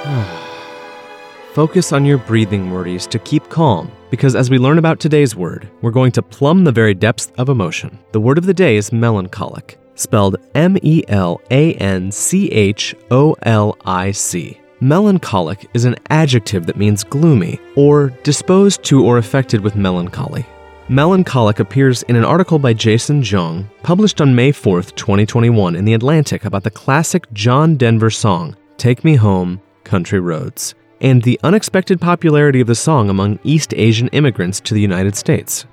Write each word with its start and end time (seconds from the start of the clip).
focus 1.52 1.92
on 1.92 2.04
your 2.04 2.18
breathing 2.18 2.70
wordies 2.70 3.06
to 3.06 3.18
keep 3.18 3.48
calm, 3.50 3.90
because 4.10 4.34
as 4.34 4.48
we 4.48 4.58
learn 4.58 4.78
about 4.78 4.98
today's 4.98 5.36
word, 5.36 5.68
we're 5.82 5.90
going 5.90 6.12
to 6.12 6.22
plumb 6.22 6.64
the 6.64 6.72
very 6.72 6.94
depths 6.94 7.30
of 7.36 7.48
emotion. 7.48 7.98
The 8.12 8.20
word 8.20 8.38
of 8.38 8.46
the 8.46 8.54
day 8.54 8.76
is 8.76 8.92
melancholic, 8.92 9.78
spelled 9.96 10.36
M 10.54 10.78
E 10.82 11.02
L 11.08 11.40
A 11.50 11.74
N 11.74 12.10
C 12.10 12.50
H 12.50 12.94
O 13.10 13.36
L 13.42 13.76
I 13.84 14.12
C. 14.12 14.58
Melancholic 14.80 15.68
is 15.74 15.84
an 15.84 15.96
adjective 16.08 16.64
that 16.64 16.78
means 16.78 17.04
gloomy, 17.04 17.60
or 17.76 18.08
disposed 18.22 18.82
to 18.84 19.04
or 19.04 19.18
affected 19.18 19.60
with 19.60 19.76
melancholy. 19.76 20.46
Melancholic 20.88 21.60
appears 21.60 22.02
in 22.04 22.16
an 22.16 22.24
article 22.24 22.58
by 22.58 22.72
Jason 22.72 23.22
Jung, 23.22 23.68
published 23.82 24.22
on 24.22 24.34
May 24.34 24.50
4th, 24.50 24.96
2021, 24.96 25.76
in 25.76 25.84
The 25.84 25.92
Atlantic 25.92 26.46
about 26.46 26.64
the 26.64 26.70
classic 26.70 27.30
John 27.34 27.76
Denver 27.76 28.10
song, 28.10 28.56
Take 28.78 29.04
Me 29.04 29.14
Home, 29.16 29.60
Country 29.84 30.20
Roads, 30.20 30.74
and 31.00 31.22
the 31.22 31.38
unexpected 31.42 32.00
popularity 32.00 32.60
of 32.60 32.66
the 32.66 32.74
song 32.74 33.08
among 33.08 33.38
East 33.44 33.74
Asian 33.74 34.08
immigrants 34.08 34.60
to 34.60 34.74
the 34.74 34.80
United 34.80 35.16
States. 35.16 35.66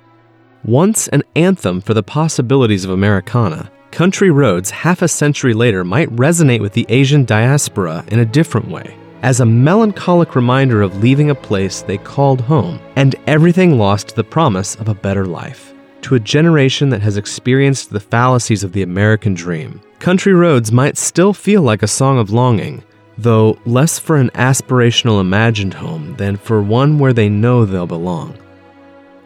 Once 0.64 1.08
an 1.08 1.22
anthem 1.36 1.80
for 1.80 1.94
the 1.94 2.02
possibilities 2.02 2.84
of 2.84 2.90
Americana, 2.90 3.70
Country 3.90 4.30
Roads, 4.30 4.70
half 4.70 5.02
a 5.02 5.08
century 5.08 5.54
later, 5.54 5.84
might 5.84 6.14
resonate 6.16 6.60
with 6.60 6.72
the 6.72 6.86
Asian 6.88 7.24
diaspora 7.24 8.04
in 8.08 8.18
a 8.18 8.24
different 8.24 8.68
way 8.68 8.96
as 9.22 9.40
a 9.40 9.46
melancholic 9.46 10.36
reminder 10.36 10.82
of 10.82 11.02
leaving 11.02 11.30
a 11.30 11.34
place 11.34 11.82
they 11.82 11.98
called 11.98 12.40
home 12.40 12.78
and 12.96 13.16
everything 13.26 13.78
lost 13.78 14.14
the 14.14 14.24
promise 14.24 14.74
of 14.76 14.88
a 14.88 14.94
better 14.94 15.26
life. 15.26 15.74
To 16.02 16.14
a 16.14 16.20
generation 16.20 16.88
that 16.90 17.02
has 17.02 17.16
experienced 17.16 17.90
the 17.90 18.00
fallacies 18.00 18.62
of 18.62 18.72
the 18.72 18.82
American 18.82 19.34
dream, 19.34 19.80
Country 19.98 20.32
Roads 20.32 20.70
might 20.70 20.96
still 20.96 21.32
feel 21.32 21.62
like 21.62 21.82
a 21.82 21.88
song 21.88 22.18
of 22.18 22.30
longing, 22.30 22.84
though 23.18 23.58
less 23.66 23.98
for 23.98 24.16
an 24.16 24.30
aspirational 24.30 25.20
imagined 25.20 25.74
home 25.74 26.14
than 26.16 26.36
for 26.36 26.62
one 26.62 26.98
where 26.98 27.12
they 27.12 27.28
know 27.28 27.64
they'll 27.64 27.86
belong. 27.86 28.38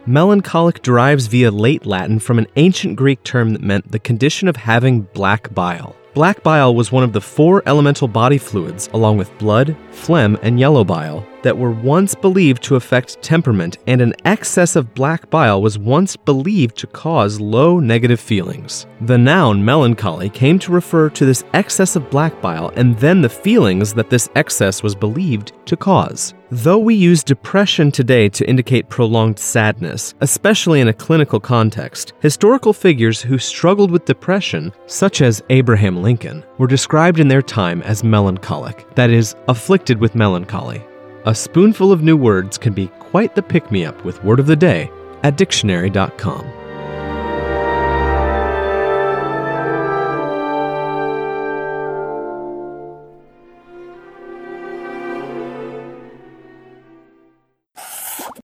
Melancholic 0.05 0.81
derives 0.81 1.27
via 1.27 1.49
late 1.49 1.85
Latin 1.85 2.19
from 2.19 2.37
an 2.37 2.47
ancient 2.57 2.97
Greek 2.97 3.23
term 3.23 3.53
that 3.53 3.61
meant 3.61 3.89
the 3.91 3.99
condition 3.99 4.49
of 4.49 4.57
having 4.57 5.01
black 5.13 5.53
bile. 5.53 5.95
Black 6.13 6.43
bile 6.43 6.75
was 6.75 6.91
one 6.91 7.03
of 7.03 7.13
the 7.13 7.21
four 7.21 7.63
elemental 7.65 8.07
body 8.07 8.37
fluids, 8.37 8.89
along 8.93 9.17
with 9.17 9.35
blood, 9.37 9.77
phlegm, 9.91 10.37
and 10.41 10.59
yellow 10.59 10.83
bile, 10.83 11.25
that 11.43 11.57
were 11.57 11.71
once 11.71 12.15
believed 12.15 12.63
to 12.63 12.75
affect 12.75 13.21
temperament, 13.21 13.77
and 13.87 14.01
an 14.01 14.13
excess 14.25 14.75
of 14.75 14.93
black 14.93 15.29
bile 15.29 15.61
was 15.61 15.77
once 15.77 16.15
believed 16.15 16.77
to 16.77 16.87
cause 16.87 17.39
low 17.39 17.79
negative 17.79 18.19
feelings. 18.19 18.87
The 19.01 19.17
noun 19.17 19.63
melancholy 19.63 20.29
came 20.29 20.57
to 20.59 20.71
refer 20.71 21.09
to 21.11 21.25
this 21.25 21.43
excess 21.53 21.95
of 21.95 22.09
black 22.09 22.41
bile 22.41 22.69
and 22.75 22.97
then 22.97 23.21
the 23.21 23.29
feelings 23.29 23.93
that 23.93 24.09
this 24.09 24.29
excess 24.35 24.81
was 24.81 24.95
believed 24.95 25.53
to 25.67 25.77
cause. 25.77 26.33
Though 26.51 26.77
we 26.77 26.93
use 26.93 27.23
depression 27.23 27.91
today 27.91 28.29
to 28.29 28.47
indicate 28.47 28.87
prolonged 28.87 29.39
sadness, 29.39 30.13
especially 30.21 30.81
in 30.81 30.87
a 30.87 30.93
clinical 30.93 31.39
context, 31.39 32.13
historical 32.19 32.73
figures 32.73 33.21
who 33.21 33.39
struggled 33.39 33.89
with 33.89 34.05
depression, 34.05 34.71
such 34.85 35.21
as 35.21 35.41
Abraham 35.49 36.03
Lincoln, 36.03 36.43
were 36.59 36.67
described 36.67 37.19
in 37.19 37.27
their 37.27 37.41
time 37.41 37.81
as 37.81 38.03
melancholic, 38.03 38.85
that 38.95 39.09
is, 39.09 39.35
afflicted 39.47 39.99
with 39.99 40.13
melancholy. 40.13 40.85
A 41.25 41.33
spoonful 41.33 41.93
of 41.93 42.03
new 42.03 42.17
words 42.17 42.57
can 42.57 42.73
be 42.73 42.87
quite 42.99 43.33
the 43.33 43.41
pick 43.41 43.71
me 43.71 43.85
up 43.85 44.03
with 44.03 44.21
Word 44.25 44.41
of 44.41 44.45
the 44.45 44.57
Day 44.57 44.91
at 45.23 45.37
dictionary.com. 45.37 46.62